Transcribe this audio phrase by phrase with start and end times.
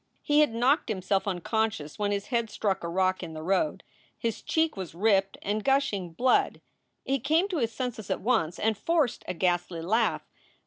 [0.23, 3.83] He had knocked himself unconscious when his head struck a rock in the road.
[4.17, 6.59] His cheek was ripped and gushing blood.
[7.05, 10.23] He came to his senses at once and forced a ghastly laugh.